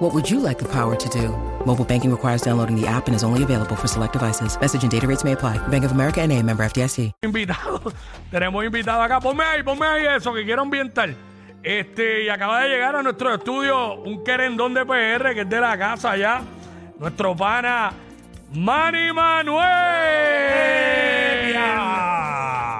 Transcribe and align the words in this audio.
What 0.00 0.14
would 0.14 0.30
you 0.30 0.40
like 0.40 0.58
the 0.58 0.68
power 0.68 0.96
to 0.96 1.08
do? 1.10 1.28
Mobile 1.66 1.84
banking 1.84 2.10
requires 2.10 2.40
downloading 2.40 2.74
the 2.74 2.86
app 2.86 3.06
and 3.06 3.14
is 3.14 3.22
only 3.22 3.42
available 3.42 3.76
for 3.76 3.86
select 3.86 4.14
devices. 4.14 4.58
Message 4.58 4.82
and 4.82 4.90
data 4.90 5.06
rates 5.06 5.24
may 5.24 5.32
apply. 5.32 5.58
Bank 5.68 5.84
of 5.84 5.92
America 5.92 6.22
and 6.22 6.32
a 6.32 6.42
member 6.42 6.64
FDIC. 6.64 7.12
invitado. 7.22 7.92
Tenemos 8.30 8.64
invitado 8.64 9.02
acá. 9.02 9.20
Ponme 9.20 9.44
ahí, 9.44 9.62
ponme 9.62 9.86
ahí 9.86 10.06
eso 10.16 10.32
que 10.32 10.42
quiero 10.44 10.62
ambientar. 10.62 11.10
Este, 11.62 12.24
y 12.24 12.28
acaba 12.30 12.62
de 12.62 12.70
llegar 12.70 12.96
a 12.96 13.02
nuestro 13.02 13.34
estudio 13.34 13.96
un 13.96 14.24
querendón 14.24 14.72
de 14.72 14.86
PR 14.86 15.34
que 15.34 15.42
es 15.42 15.48
de 15.50 15.60
la 15.60 15.76
casa 15.76 16.16
ya. 16.16 16.40
Nuestro 16.98 17.36
pana 17.36 17.92
Manny 18.54 19.12
Manuel. 19.12 19.60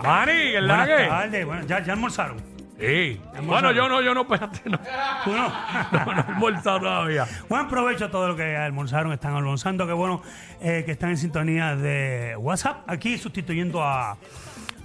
Manny, 0.03 0.33
¿qué 0.33 0.57
es 0.57 0.63
la 0.63 0.77
Buenas 0.79 0.89
que? 1.03 1.07
tardes. 1.07 1.47
Bueno, 1.47 1.67
¿ya, 1.67 1.85
ya 1.85 1.93
almorzaron? 1.93 2.37
Sí. 2.81 3.21
Bueno, 3.43 3.73
yo 3.73 3.89
no, 3.89 4.01
yo 4.01 4.15
no, 4.15 4.23
espérate, 4.23 4.69
no. 4.71 4.79
¿Tú 5.25 5.33
no? 5.35 5.53
No, 5.93 6.05
no 6.15 6.21
he 6.21 6.33
almorzado 6.33 6.81
todavía. 6.81 7.27
Buen 7.49 7.69
provecho 7.69 8.07
a 8.07 8.11
todos 8.11 8.29
los 8.29 8.37
que 8.37 8.57
almorzaron, 8.57 9.13
están 9.13 9.35
almorzando. 9.35 9.87
Qué 9.87 9.93
bueno 9.93 10.23
eh, 10.61 10.83
que 10.87 10.93
están 10.93 11.11
en 11.11 11.17
sintonía 11.19 11.77
de 11.77 12.35
WhatsApp. 12.37 12.79
Aquí 12.89 13.19
sustituyendo 13.19 13.83
a, 13.83 14.17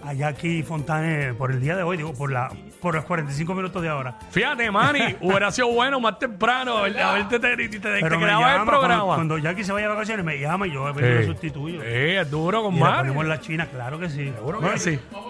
a 0.04 0.14
Jackie 0.14 0.62
Fontane 0.64 1.34
por 1.34 1.52
el 1.52 1.62
día 1.62 1.76
de 1.76 1.84
hoy, 1.84 1.98
digo, 1.98 2.14
por, 2.14 2.32
la, 2.32 2.50
por 2.82 2.96
los 2.96 3.06
45 3.06 3.54
minutos 3.56 3.82
de 3.82 3.90
ahora. 3.90 4.18
Fíjate, 4.32 4.70
Manny, 4.70 5.16
hubiera 5.22 5.50
sido 5.52 5.70
bueno 5.70 6.00
más 6.00 6.20
temprano 6.20 6.78
a 6.80 6.82
verte 7.14 7.40
te, 7.40 7.56
te, 7.58 7.70
te, 7.70 7.80
te 7.80 8.00
quedaba 8.02 8.56
el 8.58 8.64
programa. 8.66 9.04
cuando, 9.04 9.06
cuando 9.06 9.38
Jackie 9.38 9.64
se 9.64 9.72
vaya 9.72 9.88
de 9.88 9.94
vacaciones, 9.94 10.26
me 10.26 10.40
llama 10.40 10.68
y 10.68 10.74
yo 10.74 10.84
vengo 10.84 11.00
y 11.00 11.14
lo 11.14 11.24
sustituyo. 11.24 11.82
Sí, 11.82 11.88
es 11.88 12.30
duro 12.30 12.62
con 12.64 12.76
Y 12.76 12.80
Manny. 12.80 12.98
ponemos 13.00 13.26
la 13.26 13.40
china, 13.40 13.66
claro 13.68 13.98
que 14.00 14.10
sí. 14.10 14.26
Seguro 14.36 14.60
que 14.60 14.78
sí. 14.80 15.00
Yo 15.12 15.25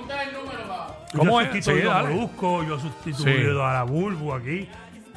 ¿Cómo 1.15 1.41
es? 1.41 1.47
sustituyo 1.47 1.81
Sí, 1.81 1.87
a 1.87 1.93
dale. 1.93 2.15
Brusco, 2.15 2.63
yo 2.63 2.79
sustituyo 2.79 3.53
Sí. 3.53 3.59
a 3.61 3.73
la 3.73 3.83
Bulbu 3.83 4.33
aquí. 4.33 4.67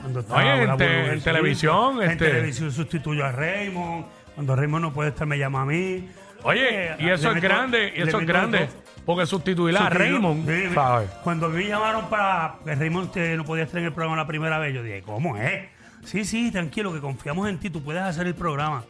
Cuando 0.00 0.20
estaba 0.20 0.40
Oye, 0.40 0.62
en 0.62 0.76
te- 0.76 1.12
en 1.12 1.20
televisión, 1.20 2.02
En 2.02 2.10
este- 2.12 2.26
televisión 2.28 2.70
sustituyo 2.72 3.24
a 3.24 3.32
Raymond. 3.32 4.04
Cuando 4.34 4.54
Raymond 4.54 4.84
no 4.84 4.92
puede 4.92 5.10
estar, 5.10 5.26
me 5.26 5.36
llama 5.38 5.62
a 5.62 5.64
mí. 5.64 6.08
Oye, 6.44 6.94
y 7.00 7.08
eso 7.08 7.32
es 7.32 7.42
grande, 7.42 7.92
y 7.96 8.02
eso 8.02 8.20
es 8.20 8.26
grande. 8.26 8.68
Porque 9.04 9.26
sustituir 9.26 9.76
a 9.76 9.88
Raymond, 9.88 10.48
¿sabes? 10.74 11.10
Cuando 11.24 11.48
me 11.48 11.66
llamaron 11.66 12.08
para 12.08 12.56
que 12.64 12.74
Raymond 12.74 13.16
no 13.36 13.44
podía 13.44 13.64
estar 13.64 13.80
en 13.80 13.86
el 13.86 13.92
programa 13.92 14.16
la 14.16 14.26
primera 14.26 14.58
vez, 14.58 14.74
yo 14.74 14.82
dije, 14.82 15.02
¿cómo 15.02 15.36
es? 15.36 15.62
Sí, 16.04 16.24
sí, 16.24 16.50
tranquilo, 16.52 16.92
que 16.92 17.00
confiamos 17.00 17.48
en 17.48 17.58
ti, 17.58 17.70
tú 17.70 17.82
puedes 17.82 18.02
hacer 18.02 18.26
el 18.26 18.34
programa. 18.34 18.84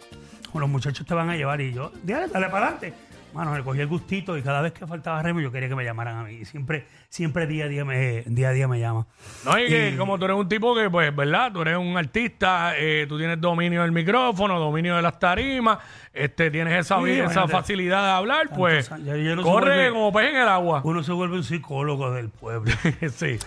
Los 0.52 0.68
muchachos 0.68 1.06
te 1.06 1.14
van 1.14 1.30
a 1.30 1.36
llevar 1.36 1.60
y 1.60 1.72
yo, 1.72 1.92
dale, 2.02 2.26
dale 2.28 2.48
para 2.48 2.66
adelante. 2.68 2.94
Mano, 3.34 3.56
le 3.56 3.62
cogí 3.62 3.80
el 3.80 3.86
gustito 3.86 4.36
y 4.38 4.42
cada 4.42 4.60
vez 4.62 4.72
que 4.72 4.86
faltaba 4.86 5.22
Raymond 5.22 5.44
yo 5.44 5.52
quería 5.52 5.68
que 5.68 5.74
me 5.74 5.84
llamaran 5.84 6.16
a 6.18 6.22
mí. 6.24 6.44
Siempre, 6.44 6.86
siempre 7.08 7.46
día 7.46 7.66
a 7.66 7.68
día 7.68 7.84
me, 7.84 8.22
día 8.26 8.48
a 8.48 8.52
día 8.52 8.66
me 8.66 8.80
llama. 8.80 9.06
No, 9.44 9.58
y 9.58 9.68
que 9.68 9.94
como 9.98 10.18
tú 10.18 10.24
eres 10.24 10.36
un 10.36 10.48
tipo 10.48 10.74
que, 10.74 10.88
pues, 10.90 11.14
¿verdad? 11.14 11.52
Tú 11.52 11.62
eres 11.62 11.76
un 11.76 11.96
artista, 11.96 12.72
eh, 12.76 13.06
tú 13.08 13.18
tienes 13.18 13.40
dominio 13.40 13.82
del 13.82 13.92
micrófono, 13.92 14.58
dominio 14.58 14.96
de 14.96 15.02
las 15.02 15.18
tarimas, 15.18 15.78
este, 16.12 16.50
tienes 16.50 16.74
esa, 16.80 16.98
Sí, 16.98 17.04
vi- 17.04 17.10
esa 17.12 17.22
imagínate. 17.24 17.52
facilidad 17.52 18.02
de 18.04 18.10
hablar, 18.10 18.48
pues, 18.56 18.90
años. 18.90 19.06
Ya- 19.06 19.16
ya 19.16 19.36
no 19.36 19.42
se 19.42 19.48
corre 19.48 19.74
vuelve- 19.90 19.92
como 19.92 20.12
pez 20.12 20.30
en 20.30 20.36
el 20.36 20.48
agua. 20.48 20.80
Uno 20.84 21.02
se 21.04 21.12
vuelve 21.12 21.36
un 21.36 21.44
psicólogo 21.44 22.10
del 22.10 22.30
pueblo. 22.30 22.72
sí, 23.14 23.38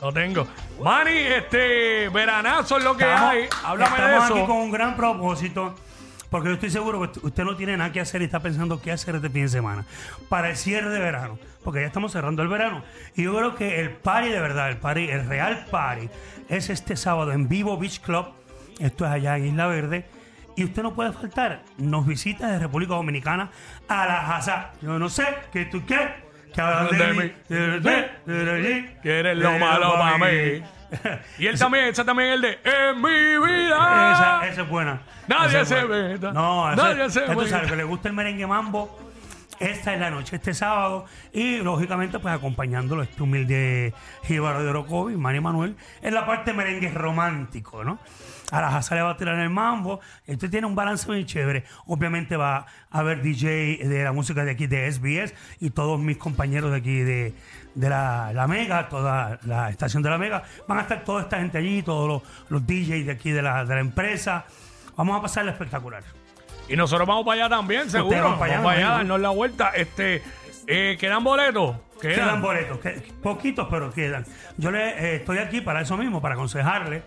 lo 0.00 0.12
tengo. 0.12 0.46
Manny, 0.82 1.16
este, 1.18 2.08
veranazo 2.08 2.78
es 2.78 2.84
lo 2.84 2.96
que 2.96 3.04
Estamos- 3.04 3.30
hay. 3.30 3.44
Háblame 3.64 3.96
de 3.98 4.04
estamos 4.06 4.24
eso. 4.24 4.34
aquí 4.38 4.46
con 4.46 4.56
un 4.56 4.72
gran 4.72 4.96
propósito. 4.96 5.74
Porque 6.32 6.48
yo 6.48 6.54
estoy 6.54 6.70
seguro 6.70 7.12
que 7.12 7.26
usted 7.26 7.44
no 7.44 7.56
tiene 7.56 7.76
nada 7.76 7.92
que 7.92 8.00
hacer 8.00 8.22
y 8.22 8.24
está 8.24 8.40
pensando 8.40 8.80
qué 8.80 8.90
hacer 8.90 9.14
este 9.16 9.28
fin 9.28 9.42
de 9.42 9.48
semana. 9.50 9.84
Para 10.30 10.48
el 10.48 10.56
cierre 10.56 10.88
de 10.88 10.98
verano. 10.98 11.38
Porque 11.62 11.82
ya 11.82 11.86
estamos 11.86 12.10
cerrando 12.10 12.40
el 12.40 12.48
verano. 12.48 12.82
Y 13.14 13.24
yo 13.24 13.36
creo 13.36 13.54
que 13.54 13.80
el 13.80 13.90
party 13.90 14.30
de 14.30 14.40
verdad, 14.40 14.70
el 14.70 14.78
party, 14.78 15.10
el 15.10 15.26
real 15.28 15.66
party, 15.70 16.08
es 16.48 16.70
este 16.70 16.96
sábado 16.96 17.32
en 17.32 17.50
Vivo 17.50 17.76
Beach 17.76 18.00
Club. 18.00 18.28
Esto 18.80 19.04
es 19.04 19.10
allá 19.10 19.36
en 19.36 19.48
Isla 19.48 19.66
Verde. 19.66 20.06
Y 20.56 20.64
usted 20.64 20.82
no 20.82 20.94
puede 20.94 21.12
faltar. 21.12 21.64
Nos 21.76 22.06
visita 22.06 22.50
de 22.50 22.58
República 22.58 22.94
Dominicana 22.94 23.50
a 23.86 24.06
la 24.06 24.34
Haza. 24.34 24.70
Yo 24.80 24.98
no 24.98 25.10
sé 25.10 25.26
qué 25.52 25.66
tú 25.66 25.84
qué. 25.84 25.98
Que 26.54 26.60
hablan 26.62 26.98
de, 26.98 27.12
mí. 27.12 27.32
Que 29.02 29.18
eres 29.18 29.36
lo 29.36 29.58
malo 29.58 29.98
para 29.98 30.16
mí. 30.16 30.62
Y 31.38 31.46
él 31.46 31.58
también, 31.58 31.86
ese 31.86 32.04
también 32.04 32.28
es 32.30 32.34
el 32.36 32.40
de 32.42 32.58
En 32.64 33.00
mi 33.00 33.46
vida. 33.46 34.12
Esa, 34.12 34.46
esa 34.48 34.62
es 34.62 34.68
buena. 34.68 35.00
Nadie 35.28 35.46
Esa 35.48 35.60
es 35.60 35.68
se 35.68 35.84
buena. 35.84 36.08
meta. 36.08 36.32
No, 36.32 36.72
esa- 36.72 36.82
Nadie 36.82 37.10
se 37.10 37.20
ya 37.26 37.32
tú 37.32 37.40
meta. 37.40 37.60
que 37.62 37.76
le 37.76 37.84
gusta 37.84 38.08
el 38.08 38.14
merengue 38.14 38.46
mambo. 38.46 39.11
Esta 39.62 39.94
es 39.94 40.00
la 40.00 40.10
noche, 40.10 40.34
este 40.36 40.54
sábado. 40.54 41.04
Y 41.32 41.58
lógicamente, 41.58 42.18
pues 42.18 42.34
acompañándolo, 42.34 43.04
este 43.04 43.22
humilde 43.22 43.94
Jíbaro 44.24 44.64
de 44.64 44.70
Orocovi, 44.70 45.16
Manny 45.16 45.38
Manuel, 45.38 45.76
en 46.02 46.14
la 46.14 46.26
parte 46.26 46.52
merengue 46.52 46.90
romántico, 46.90 47.84
¿no? 47.84 48.00
A 48.50 48.60
la 48.60 48.76
Haza 48.76 48.96
le 48.96 49.02
va 49.02 49.10
a 49.10 49.16
tirar 49.16 49.38
el 49.38 49.50
mambo. 49.50 50.00
Este 50.26 50.48
tiene 50.48 50.66
un 50.66 50.74
balance 50.74 51.06
muy 51.06 51.24
chévere. 51.24 51.62
Obviamente 51.86 52.36
va 52.36 52.66
a 52.90 52.98
haber 52.98 53.22
DJ 53.22 53.86
de 53.86 54.02
la 54.02 54.10
música 54.10 54.44
de 54.44 54.50
aquí 54.50 54.66
de 54.66 54.90
SBS 54.90 55.32
y 55.60 55.70
todos 55.70 56.00
mis 56.00 56.16
compañeros 56.16 56.72
de 56.72 56.78
aquí 56.78 56.98
de, 56.98 57.32
de 57.76 57.88
la, 57.88 58.32
la 58.34 58.48
Mega, 58.48 58.88
toda 58.88 59.38
la 59.44 59.70
estación 59.70 60.02
de 60.02 60.10
la 60.10 60.18
Mega. 60.18 60.42
Van 60.66 60.78
a 60.78 60.82
estar 60.82 61.04
toda 61.04 61.22
esta 61.22 61.38
gente 61.38 61.58
allí, 61.58 61.84
todos 61.84 62.08
los, 62.08 62.22
los 62.48 62.66
DJs 62.66 63.06
de 63.06 63.12
aquí 63.12 63.30
de 63.30 63.42
la, 63.42 63.64
de 63.64 63.76
la 63.76 63.80
empresa. 63.80 64.44
Vamos 64.96 65.16
a 65.16 65.22
pasarla 65.22 65.52
espectacular. 65.52 66.02
Y 66.72 66.76
nosotros 66.76 67.06
vamos 67.06 67.26
para 67.26 67.44
allá 67.44 67.54
también, 67.54 67.90
seguro. 67.90 68.16
Vamos 68.16 68.38
para 68.38 68.62
para 68.62 68.70
allá, 68.70 68.78
allá, 68.78 68.88
¿no? 68.88 68.96
darnos 68.96 69.20
la 69.20 69.28
vuelta. 69.28 69.72
Este, 69.74 70.22
eh, 70.66 70.96
¿Quedan 70.98 71.22
boletos? 71.22 71.76
Quedan 72.00 72.40
boletos, 72.40 72.78
que- 72.78 73.12
poquitos, 73.22 73.68
pero 73.70 73.92
quedan. 73.92 74.24
Yo 74.56 74.70
le 74.70 74.88
eh, 74.88 75.16
estoy 75.16 75.36
aquí 75.36 75.60
para 75.60 75.82
eso 75.82 75.98
mismo, 75.98 76.22
para 76.22 76.34
aconsejarle 76.34 77.02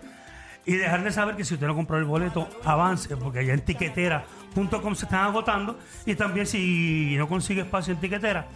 y 0.64 0.74
dejarle 0.76 1.10
saber 1.10 1.34
que 1.34 1.44
si 1.44 1.54
usted 1.54 1.66
no 1.66 1.74
compró 1.74 1.98
el 1.98 2.04
boleto, 2.04 2.48
avance, 2.64 3.16
porque 3.16 3.40
allá 3.40 3.54
en 3.54 3.60
tiquetera.com 3.60 4.94
se 4.94 5.06
están 5.06 5.24
agotando. 5.24 5.80
Y 6.06 6.14
también 6.14 6.46
si 6.46 7.16
no 7.18 7.26
consigue 7.26 7.62
espacio 7.62 7.92
en 7.92 7.98
tiquetera, 7.98 8.46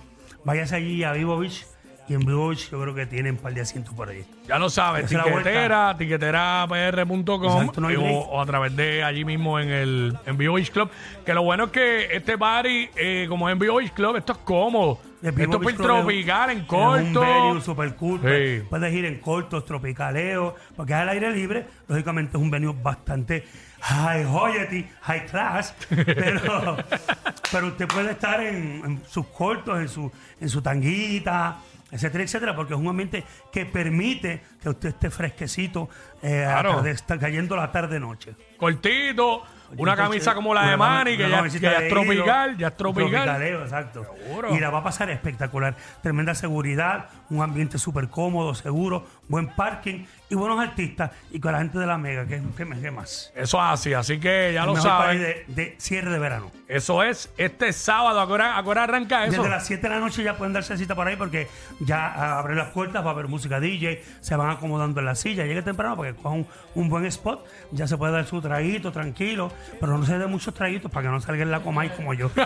váyase 0.44 0.76
allí 0.76 1.02
a 1.02 1.12
Vivo 1.12 1.36
Beach. 1.38 1.66
Y 2.10 2.14
en 2.14 2.20
Beach 2.26 2.68
yo 2.72 2.82
creo 2.82 2.92
que 2.92 3.06
tienen 3.06 3.36
un 3.36 3.38
par 3.40 3.54
de 3.54 3.60
asientos 3.60 3.94
por 3.94 4.08
ahí. 4.08 4.24
Ya 4.48 4.58
lo 4.58 4.68
sabes, 4.68 5.04
Esa 5.04 5.20
es 5.20 5.26
la 5.26 5.30
tiquetera, 5.32 5.96
tiqueterapr.com 5.96 7.44
Exacto, 7.60 7.80
no 7.80 7.86
hay 7.86 7.94
o, 7.94 8.00
break. 8.00 8.16
o 8.30 8.40
a 8.40 8.46
través 8.46 8.74
de 8.74 9.04
allí 9.04 9.24
mismo 9.24 9.60
en 9.60 9.70
el 9.70 10.18
en 10.26 10.36
Beach 10.36 10.72
Club. 10.72 10.90
Que 11.24 11.32
lo 11.34 11.42
bueno 11.44 11.66
es 11.66 11.70
que 11.70 12.08
este 12.16 12.36
party, 12.36 12.88
eh, 12.96 13.26
como 13.28 13.48
es 13.48 13.52
en 13.52 13.58
Beach 13.60 13.92
Club, 13.92 14.16
esto 14.16 14.32
es 14.32 14.38
cómodo. 14.38 14.98
El 15.22 15.28
Esto 15.28 15.42
es 15.42 15.48
Beach 15.48 15.58
Club 15.60 15.68
es- 15.70 15.76
tropical, 15.76 16.50
en 16.50 16.58
es 16.58 16.64
corto. 16.64 17.20
Un 17.20 17.26
venue 17.26 17.60
super 17.60 17.94
cool. 17.94 18.20
Sí. 18.24 18.62
Puedes- 18.68 18.92
ir 18.92 19.04
en 19.04 19.18
cortos, 19.20 19.64
tropicaleo, 19.64 20.56
porque 20.74 20.92
es 20.94 20.98
al 20.98 21.10
aire 21.10 21.30
libre. 21.30 21.64
Lógicamente 21.86 22.36
es 22.36 22.42
un 22.42 22.50
venue 22.50 22.74
bastante 22.82 23.44
high 23.82 24.24
hoyety, 24.24 24.84
high 25.02 25.26
class. 25.26 25.74
Pero, 25.90 26.76
pero 27.52 27.66
usted 27.68 27.86
puede 27.88 28.10
estar 28.12 28.40
en, 28.42 28.82
en 28.84 29.02
sus 29.08 29.26
cortos, 29.28 29.78
en 29.80 29.88
su, 29.88 30.10
en 30.40 30.48
su 30.48 30.60
tanguita, 30.62 31.58
etcétera, 31.90 32.24
etcétera, 32.24 32.56
porque 32.56 32.74
es 32.74 32.80
un 32.80 32.88
ambiente 32.88 33.24
que 33.52 33.66
permite 33.66 34.42
que 34.60 34.68
usted 34.68 34.90
esté 34.90 35.10
fresquecito, 35.10 35.88
eh, 36.22 36.42
Claro. 36.46 36.82
cayendo 37.18 37.56
la 37.56 37.72
tarde-noche. 37.72 38.34
Cortito, 38.58 39.42
una 39.78 39.96
camisa 39.96 40.34
como 40.34 40.52
la 40.52 40.68
de 40.70 40.76
Manny, 40.76 41.16
que 41.16 41.28
ya, 41.30 41.42
que 41.42 41.86
es 41.86 41.88
tropical, 41.88 42.56
ya 42.58 42.68
es 42.68 42.76
tropical. 42.76 43.10
Tropicaleo, 43.10 43.62
exacto. 43.62 44.04
Seguro. 44.24 44.54
Y 44.54 44.60
la 44.60 44.68
va 44.70 44.80
a 44.80 44.82
pasar 44.84 45.08
espectacular. 45.10 45.76
Tremenda 46.02 46.34
seguridad, 46.34 47.06
un 47.30 47.40
ambiente 47.42 47.78
súper 47.78 48.08
cómodo, 48.08 48.54
seguro, 48.54 49.06
buen 49.28 49.48
parking 49.54 50.04
y 50.28 50.34
buenos 50.34 50.60
artistas. 50.60 51.10
Y 51.30 51.40
con 51.40 51.52
la 51.52 51.58
gente 51.58 51.78
de 51.78 51.86
la 51.86 51.96
Mega, 51.98 52.26
¿qué, 52.26 52.42
qué, 52.56 52.66
qué 52.80 52.90
más? 52.90 53.32
Eso 53.34 53.58
es 53.58 53.64
así, 53.64 53.94
así 53.94 54.18
que 54.20 54.50
ya 54.52 54.60
El 54.62 54.66
lo 54.66 54.74
mejor 54.74 54.90
saben. 54.90 55.18
de, 55.20 55.44
de 55.48 55.74
cierre 55.78 56.10
de 56.10 56.18
verano. 56.18 56.50
Eso 56.68 57.02
es 57.02 57.32
este 57.38 57.72
sábado. 57.72 58.20
¿A 58.20 58.26
qué 58.26 58.32
hora, 58.32 58.58
a 58.58 58.62
qué 58.62 58.68
hora 58.68 58.82
arranca 58.84 59.24
eso? 59.24 59.36
Desde 59.42 59.48
las 59.48 59.66
7 59.66 59.82
de 59.88 59.94
la 59.94 60.00
noche 60.00 60.22
ya 60.22 60.36
pueden 60.36 60.52
darse 60.52 60.76
cita 60.76 60.94
por 60.94 61.06
ahí 61.06 61.16
porque 61.16 61.48
ya 61.80 62.38
abren 62.38 62.58
las 62.58 62.68
puertas, 62.70 63.04
va 63.04 63.08
a 63.10 63.12
haber 63.12 63.28
música 63.28 63.58
DJ, 63.60 64.02
se 64.20 64.36
van 64.36 64.49
acomodando 64.50 65.00
en 65.00 65.06
la 65.06 65.14
silla. 65.14 65.44
Llegue 65.46 65.62
temprano 65.62 65.96
para 65.96 66.10
que 66.12 66.16
coja 66.16 66.34
un, 66.34 66.46
un 66.74 66.88
buen 66.88 67.04
spot, 67.06 67.44
ya 67.70 67.86
se 67.86 67.96
puede 67.96 68.12
dar 68.12 68.26
su 68.26 68.40
traguito 68.40 68.92
tranquilo, 68.92 69.52
pero 69.80 69.96
no 69.98 70.04
se 70.04 70.18
dé 70.18 70.26
muchos 70.26 70.52
traguitos 70.54 70.90
para 70.90 71.06
que 71.06 71.12
no 71.12 71.20
salga 71.20 71.42
en 71.42 71.50
la 71.50 71.60
comay 71.60 71.88
como 71.90 72.14
yo. 72.14 72.30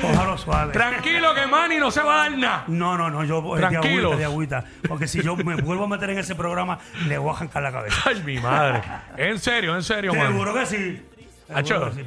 Cójalo 0.00 0.36
suave. 0.36 0.72
Tranquilo 0.72 1.32
que 1.32 1.46
Manny 1.46 1.76
no 1.78 1.90
se 1.92 2.02
va 2.02 2.14
a 2.14 2.28
dar 2.28 2.36
nada. 2.38 2.64
No, 2.66 2.98
no, 2.98 3.08
no, 3.08 3.22
yo 3.24 3.38
eh, 3.56 3.60
de 3.60 3.68
Tranquilos. 3.68 4.12
agüita, 4.14 4.16
de 4.18 4.24
agüita. 4.24 4.64
Porque 4.88 5.06
si 5.06 5.22
yo 5.22 5.36
me 5.36 5.54
vuelvo 5.56 5.84
a 5.84 5.88
meter 5.88 6.10
en 6.10 6.18
ese 6.18 6.34
programa, 6.34 6.78
le 7.06 7.18
voy 7.18 7.32
a 7.32 7.36
arrancar 7.36 7.62
la 7.62 7.70
cabeza. 7.70 7.96
Ay, 8.06 8.20
mi 8.24 8.38
madre. 8.40 8.82
En 9.16 9.38
serio, 9.38 9.76
en 9.76 9.82
serio, 9.84 10.12
Manny. 10.12 10.26
Seguro 10.32 10.54
que 10.54 10.66
sí. 10.66 11.02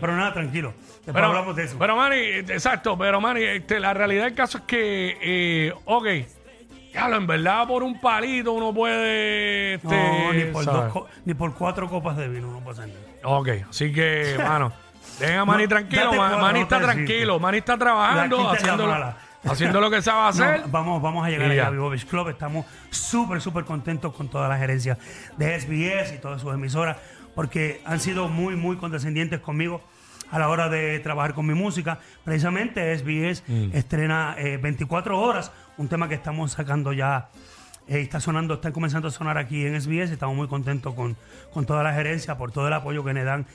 Pero 0.02 0.16
nada, 0.16 0.34
tranquilo. 0.34 0.74
Después 1.06 1.14
Pero, 1.14 1.28
hablamos 1.28 1.56
de 1.56 1.64
eso. 1.66 1.78
pero 1.78 1.96
Manny, 1.96 2.18
exacto, 2.18 2.98
pero 2.98 3.22
Manny, 3.22 3.44
este, 3.44 3.80
la 3.80 3.94
realidad 3.94 4.24
del 4.26 4.34
caso 4.34 4.58
es 4.58 4.64
que, 4.64 5.18
eh, 5.22 5.74
ok, 5.86 6.08
claro, 6.96 7.16
en 7.18 7.28
verdad 7.28 7.68
por 7.68 7.84
un 7.84 8.00
palito 8.00 8.54
uno 8.54 8.74
puede... 8.74 9.76
Este, 9.76 9.88
no, 9.88 10.34
ni 10.34 10.44
por, 10.46 10.64
¿sabes? 10.64 10.84
dos 10.84 10.94
co- 10.94 11.08
ni 11.26 11.34
por 11.34 11.54
cuatro 11.54 11.90
copas 11.90 12.18
de 12.18 12.28
vino 12.28 12.52
no 12.52 12.60
pasa 12.64 12.88
nada. 12.88 13.00
Ok, 13.24 13.50
así 13.70 13.92
que, 13.94 14.36
mano, 14.44 14.72
dejen 15.20 15.38
a 15.40 15.46
Manny 15.46 15.64
No, 15.64 15.70
tranquilo, 15.70 16.04
date 16.06 16.18
Ma- 16.18 16.28
cuatro, 16.30 16.40
Manny 16.46 16.60
no 16.60 16.64
está 16.64 16.78
te 16.80 16.84
tranquilo, 16.84 17.34
decirte. 17.34 17.40
Manny 17.42 17.58
está 17.60 17.74
La 17.74 17.80
trabajando, 17.80 18.38
quinta 18.38 18.54
es 18.56 18.64
la 18.64 18.72
haciendo, 18.74 18.88
mala. 18.92 19.18
haciendo 19.46 19.82
lo 19.82 19.90
que 19.92 20.02
sabe 20.02 20.22
hacer. 20.30 20.62
No, 20.62 20.68
vamos, 20.70 21.02
vamos 21.02 21.26
a 21.26 21.30
llegar 21.30 21.48
Y 21.50 21.52
allá 21.52 21.62
ya. 21.64 21.68
a 21.68 21.72
Vivo 21.72 21.90
Beach 21.90 22.06
Club. 22.06 22.30
Estamos 22.30 22.66
súper, 22.90 23.42
súper 23.42 23.66
contentos 23.66 24.14
con 24.14 24.28
toda 24.30 24.48
la 24.48 24.58
gerencia 24.58 24.98
de 25.38 25.60
SBS 25.60 26.14
y 26.16 26.18
todas 26.20 26.42
sus 26.42 26.54
emisoras, 26.54 26.98
porque 27.36 27.82
han 27.86 28.00
sido 28.00 28.28
muy, 28.30 28.56
muy 28.56 28.78
condescendientes 28.78 29.40
conmigo 29.42 29.82
a 30.36 30.40
la 30.40 30.50
hora 30.50 30.68
de 30.70 31.00
trabajar 31.00 31.34
con 31.34 31.46
mi 31.46 31.54
música. 31.54 32.00
Precisamente 32.24 32.94
SBS 32.98 33.44
Mm. 33.48 33.70
estrena 33.74 34.36
eh, 34.38 34.58
24 34.58 35.20
horas, 35.20 35.52
un 35.78 35.88
tema 35.88 36.10
que 36.10 36.16
estamos 36.16 36.52
sacando 36.52 36.92
ya. 36.94 37.30
eh, 37.88 38.02
está 38.02 38.20
sonando, 38.20 38.56
está 38.56 38.72
comenzando 38.72 39.08
a 39.08 39.12
sonar 39.12 39.38
aquí 39.38 39.64
en 39.66 39.80
SBS. 39.80 40.12
Estamos 40.12 40.36
muy 40.36 40.48
contentos 40.48 40.94
con, 40.96 41.16
con 41.54 41.66
toda 41.68 41.84
la 41.84 41.94
gerencia 41.94 42.36
por 42.38 42.52
todo 42.52 42.68
el 42.68 42.74
apoyo 42.74 43.04
que 43.04 43.14
me 43.14 43.24
dan. 43.24 43.46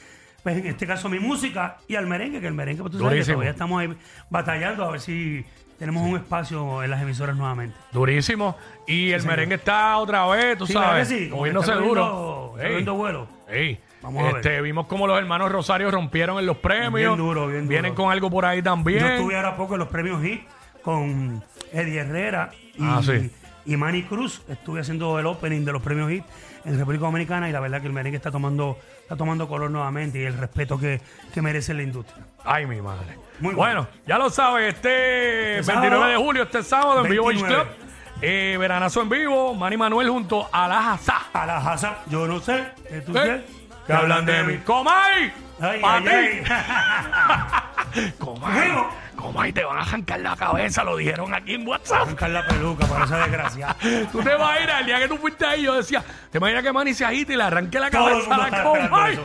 Pues 0.45 0.57
en 0.57 0.67
este 0.69 0.87
caso 0.87 1.09
mi 1.09 1.19
música 1.19 1.79
y 1.89 1.97
al 1.97 2.07
merengue, 2.07 2.41
que 2.41 2.47
el 2.47 2.55
merengue, 2.55 2.81
pues 2.83 2.93
tú 2.93 2.99
sabes 3.01 3.27
que 3.27 3.33
todavía 3.33 3.51
estamos 3.51 3.81
ahí 3.83 3.95
batallando 4.31 4.85
a 4.85 4.91
ver 4.93 5.01
si 5.01 5.45
tenemos 5.79 6.07
un 6.09 6.17
espacio 6.17 6.83
en 6.83 6.91
las 6.91 7.03
emisoras 7.03 7.37
nuevamente. 7.37 7.77
Durísimo. 7.93 8.57
Y 8.87 9.11
el 9.11 9.23
merengue 9.25 9.57
está 9.57 9.99
otra 9.99 10.25
vez, 10.29 10.57
tú 10.57 10.67
Sí, 10.67 10.75
¿verdad 10.75 10.89
sabes, 10.91 11.09
que 11.09 11.19
sí? 11.19 11.29
Moviéndose 11.31 11.73
duro. 11.73 12.55
Ey. 12.59 12.69
cogiendo 12.69 12.95
vuelo. 12.95 13.29
Ey. 13.49 13.81
Vamos 14.03 14.23
a 14.23 14.27
ver. 14.27 14.37
Este, 14.37 14.61
vimos 14.63 14.87
como 14.87 15.07
los 15.07 15.19
hermanos 15.19 15.51
Rosario 15.53 15.91
rompieron 15.91 16.39
en 16.39 16.47
los 16.47 16.57
premios. 16.57 16.93
Bien 16.95 17.17
duro, 17.17 17.47
bien 17.47 17.61
duro. 17.61 17.69
Vienen 17.69 17.95
con 17.95 18.11
algo 18.11 18.31
por 18.31 18.45
ahí 18.45 18.63
también. 18.63 19.01
Yo 19.01 19.07
estuve 19.07 19.37
ahora 19.37 19.57
poco 19.57 19.75
en 19.75 19.81
los 19.81 19.89
premios 19.89 20.23
HIT 20.25 20.43
con 20.83 21.43
Eddie 21.73 22.01
Herrera 22.01 22.51
y, 22.77 22.83
Ah, 22.83 23.01
sí. 23.05 23.31
y 23.67 23.77
Manny 23.77 24.03
Cruz. 24.05 24.43
Estuve 24.49 24.81
haciendo 24.81 25.19
el 25.19 25.27
opening 25.27 25.65
de 25.65 25.73
los 25.73 25.83
premios 25.83 26.11
HIT 26.11 26.25
en 26.65 26.79
República 26.79 27.05
Dominicana 27.07 27.49
y 27.49 27.53
la 27.53 27.61
verdad 27.61 27.81
que 27.81 27.87
el 27.87 27.93
merengue 27.93 28.17
está 28.17 28.31
tomando, 28.31 28.79
está 29.03 29.17
tomando 29.17 29.49
color 29.49 29.71
nuevamente 29.71 30.19
y 30.21 30.25
el 30.25 30.37
respeto 30.37 30.79
que, 30.79 31.01
que 31.33 31.43
merece 31.43 31.73
la 31.75 31.83
industria. 31.83 32.25
Ay, 32.45 32.67
mi 32.67 32.81
madre. 32.81 33.19
Muy 33.41 33.55
bueno, 33.55 33.87
ya 34.07 34.19
lo 34.19 34.29
sabes, 34.31 34.75
este 34.75 35.59
Este 35.61 35.73
29 35.73 36.11
de 36.13 36.17
julio, 36.17 36.43
este 36.43 36.63
sábado 36.63 37.05
en 37.05 37.11
Vivo 37.11 37.27
Beach 37.29 37.41
29. 37.41 37.65
Club. 37.77 37.87
Eh, 38.23 38.57
veranazo 38.59 39.01
en 39.01 39.09
vivo, 39.09 39.55
Manny 39.55 39.79
Manuel 39.79 40.11
junto 40.11 40.47
a 40.53 40.69
la 40.69 40.93
Hazá. 40.93 41.23
A 41.33 41.47
la 41.47 41.57
Haza, 41.57 41.99
yo 42.09 42.27
no 42.27 42.39
sé, 42.41 42.67
¿qué 42.87 43.01
tú 43.01 43.17
¿Eh? 43.17 43.43
Que 43.91 43.97
hablan 43.97 44.25
de 44.25 44.43
mí. 44.45 44.57
¡Comay! 44.59 45.33
Ay, 45.61 45.81
¡Pa' 45.81 45.97
ay, 45.97 46.05
ti! 46.05 46.51
ay. 46.51 48.13
Comay. 48.19 48.71
Comay, 49.17 49.53
te 49.53 49.65
van 49.65 49.79
a 49.79 49.81
arrancar 49.83 50.21
la 50.21 50.37
cabeza, 50.37 50.85
lo 50.85 50.97
dijeron 50.97 51.35
aquí 51.35 51.55
en 51.55 51.67
WhatsApp. 51.67 52.03
Arrancar 52.03 52.31
la 52.31 52.47
peluca 52.47 52.87
para 52.87 53.05
esa 53.05 53.19
desgracia. 53.19 53.77
Tú 54.13 54.23
te 54.23 54.31
a 54.31 54.61
ir 54.63 54.71
al 54.71 54.87
día 54.87 54.99
que 55.01 55.09
tú 55.09 55.17
fuiste 55.19 55.45
ahí, 55.45 55.63
yo 55.63 55.75
decía, 55.75 56.05
te 56.31 56.39
imaginas 56.39 56.63
que 56.63 56.73
Manny 56.73 56.95
se 56.95 57.05
agite 57.05 57.33
y 57.35 57.37
le 57.37 57.43
arranque 57.43 57.81
la 57.81 57.91
Todo 57.91 58.09
el 58.09 58.25
cabeza 58.25 58.35
a 58.35 58.51
la 58.51 58.63
Comay. 58.63 59.21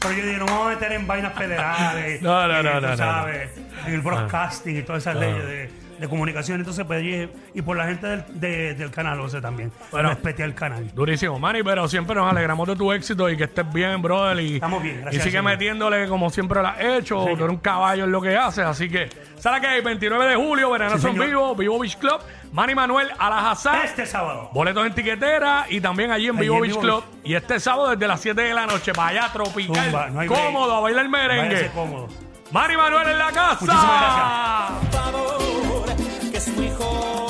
Pero 0.00 0.14
yo 0.14 0.24
dije, 0.24 0.38
no 0.38 0.46
vamos 0.46 0.66
a 0.66 0.70
meter 0.70 0.92
en 0.92 1.06
vainas 1.06 1.34
federales. 1.34 2.22
No, 2.22 2.46
no, 2.46 2.62
no, 2.62 2.74
tú 2.74 2.80
no, 2.80 2.90
no, 2.90 2.96
sabes, 2.96 3.50
En 3.86 3.94
el 3.94 4.00
broadcasting 4.02 4.76
y 4.76 4.82
todas 4.82 5.02
esas 5.02 5.16
leyes 5.16 5.46
de, 5.46 5.70
de 6.00 6.08
comunicación. 6.08 6.58
Entonces, 6.60 6.84
pues, 6.86 7.02
y, 7.04 7.28
y 7.54 7.62
por 7.62 7.76
la 7.76 7.86
gente 7.86 8.06
del, 8.06 8.24
de- 8.40 8.74
del 8.74 8.90
canal, 8.90 9.20
o 9.20 9.28
sea, 9.28 9.40
también. 9.40 9.70
Bueno. 9.90 10.08
Respete 10.08 10.42
al 10.42 10.54
canal. 10.54 10.90
Durísimo, 10.94 11.38
Manny, 11.38 11.62
pero 11.62 11.86
siempre 11.88 12.14
nos 12.16 12.30
alegramos 12.30 12.66
de 12.68 12.74
tu 12.76 12.90
éxito 12.92 13.28
y 13.28 13.36
que 13.36 13.44
estés 13.44 13.70
bien, 13.72 14.00
brother. 14.02 14.40
Y, 14.40 14.54
Estamos 14.54 14.82
bien, 14.82 15.02
gracias 15.02 15.14
Y 15.22 15.24
sigue 15.28 15.38
Señor. 15.38 15.52
metiéndole 15.52 16.08
como 16.08 16.30
siempre 16.30 16.60
lo 16.62 16.68
has 16.68 16.80
hecho. 16.80 17.16
Tú 17.24 17.28
eres 17.28 17.48
un 17.50 17.58
caballo 17.58 18.04
en 18.04 18.12
lo 18.12 18.20
que 18.20 18.36
haces. 18.36 18.64
Así 18.64 18.88
que, 18.88 19.08
¿sabes 19.38 19.60
qué? 19.60 19.80
29 19.80 20.26
de 20.26 20.36
julio, 20.36 20.70
verano 20.70 20.96
Sí, 20.96 21.02
señor. 21.02 21.26
vivo, 21.26 21.54
Vivo 21.54 21.78
Beach 21.78 21.96
Club. 21.98 22.18
Manny 22.52 22.74
Manuel 22.74 23.08
Alajazá. 23.18 23.84
Este 23.84 24.06
sábado. 24.06 24.50
Boletos 24.52 24.84
en 24.86 24.94
tiquetera 24.94 25.66
y 25.68 25.80
también 25.80 26.10
allí 26.10 26.26
en 26.28 26.36
Allí 26.36 26.42
Vivo 26.44 26.56
en 26.56 26.62
Beach 26.62 26.70
Vivo 26.72 26.80
Club. 26.82 27.04
Y 27.22 27.34
este 27.34 27.60
sábado 27.60 27.90
desde 27.90 28.08
las 28.08 28.20
7 28.20 28.40
de 28.40 28.54
la 28.54 28.66
noche, 28.66 28.92
para 28.92 29.08
allá, 29.08 29.32
tropical, 29.32 29.84
Zumba, 29.84 30.08
no 30.10 30.20
hay 30.20 30.28
break. 30.28 30.42
cómodo, 30.44 30.74
a 30.76 30.80
bailar 30.80 31.08
merengue. 31.08 31.54
Váyase 31.54 31.70
cómodo. 31.72 32.08
Manny 32.50 32.76
Manuel 32.76 33.08
en 33.08 33.18
la 33.18 33.26
casa. 33.30 33.58
Muchísimas 33.60 34.00
gracias. 34.00 35.04
favor, 35.04 35.39
Gijón. 36.60 37.29